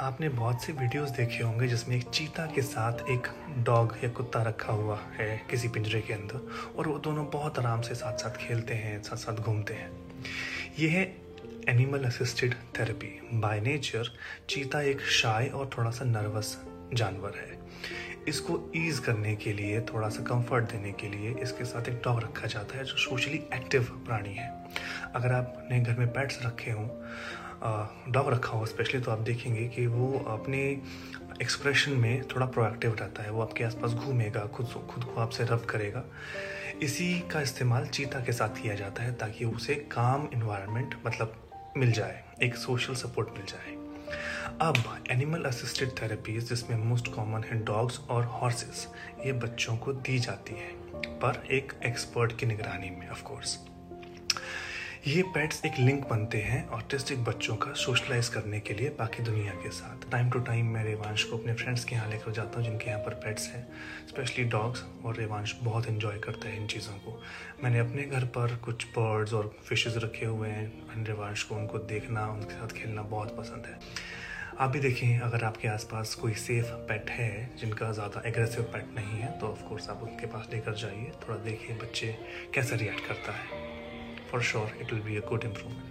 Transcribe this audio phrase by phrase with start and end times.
[0.00, 3.26] आपने बहुत से वीडियोस देखे होंगे जिसमें एक चीता के साथ एक
[3.58, 7.80] डॉग या कुत्ता रखा हुआ है किसी पिंजरे के अंदर, और वो दोनों बहुत आराम
[7.80, 9.90] से साथ साथ खेलते हैं साथ साथ घूमते हैं।
[10.78, 11.02] ये है
[11.68, 14.12] animal assisted therapy by nature
[14.48, 16.56] cheetah एक शाय और थोड़ा सा नर्वस
[16.94, 17.58] जानवर है।
[18.28, 22.20] इसको ईज करने के लिए, थोड़ा सा कंफर्ट देने के लिए इसके साथ एक डॉग
[22.20, 24.48] रखा जाता है जो सोशली एक्टिव प्राणी है।
[25.14, 26.88] अगर आपने घर में पेट्स रखे हों
[27.62, 30.60] डॉग रखा हो स्पेशली तो आप देखेंगे कि वो अपने
[31.42, 35.64] एक्सप्रेशन में थोड़ा प्रोएक्टिव रहता है। वो आपके आसपास घूमेगा, खुद खुद को आपसे रब
[35.64, 36.04] करेगा।
[36.82, 41.36] इसी का इस्तेमाल चीता के साथ किया जाता है ताकि उसे काम इन्वायरमेंट मतलब
[41.76, 43.78] मिल जाए, एक सोशल सपोर्ट मिल जाए।
[44.60, 44.76] अब
[45.10, 48.86] एनिमल असिस्टेड थेरेपीज जिसमें मोस्ट कॉमन है डॉग्स और हॉर्सेस
[49.26, 50.70] ये बच्चों को दी जाती है,
[51.18, 53.58] पर एक एक्सपर्ट की निगरानी में ऑफ़ कोर्स
[55.06, 59.52] ये पेट्स एक लिंक बनते हैं ऑटिस्टिक बच्चों का सोशलाइज करने के लिए बाकी दुनिया
[59.52, 62.64] के साथ। टाइम टू टाइम मैं रेवांश को अपने फ्रेंड्स के यहाँ लेकर जाता हूँ
[62.64, 63.66] जिनके यहाँ पर पेट्स हैं
[64.08, 67.18] स्पेशली डॉग्स और रेवांश बहुत इन्जॉय करता है इन चीज़ों को।
[67.62, 71.78] मैंने अपने घर पर कुछ बर्ड्स और फिशेज रखे हुए हैं एंड रेवांश को उनको
[71.78, 73.78] देखना, उनके साथ खेलना बहुत पसंद है।
[74.58, 79.20] आप भी देखें, अगर आपके आसपास कोई सेफ़ पेट है जिनका ज़्यादा एग्रेसिव पेट नहीं
[79.20, 82.16] है तो ऑफकोर्स आप उनके पास लेकर जाइए, थोड़ा देखें बच्चे
[82.54, 83.79] कैसे रिएक्ट करता है।
[84.30, 85.90] For sure it will be a good improvement